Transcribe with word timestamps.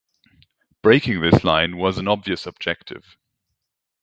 Breaking 0.81 1.21
this 1.21 1.43
line 1.43 1.77
was 1.77 1.99
an 1.99 2.07
obvious 2.07 2.47
objective. 2.47 3.17